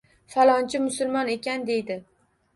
[0.35, 2.01] Falonchi musulmon ekan, deydi.